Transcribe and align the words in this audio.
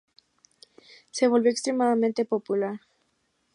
Se 1.11 1.27
volvió 1.27 1.51
extremadamente 1.51 2.25
popular. 2.25 2.79